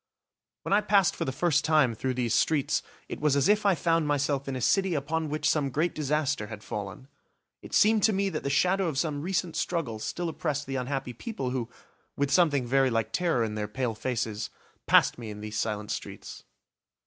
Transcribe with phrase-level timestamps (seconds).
[0.63, 3.75] When I passed for the first time through these streets, it was as if I
[3.75, 7.07] found myself in a city upon which some great disaster had fallen.
[7.61, 11.13] It seemed to me that the shadow of some recent struggle still oppressed the unhappy
[11.13, 11.69] people who,
[12.15, 14.49] with something very like terror in their pale faces,
[14.87, 16.45] passed me in these silent streets.